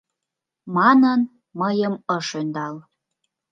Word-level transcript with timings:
Манын, 0.75 1.19
мыйым 1.59 1.93
ыш 2.17 2.27
ӧндал. 2.39 2.75